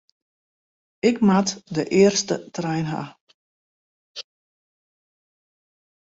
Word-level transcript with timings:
Ik 1.09 1.19
moat 1.27 1.49
de 1.75 1.83
earste 1.99 2.37
trein 2.55 2.85
ha. 2.93 3.03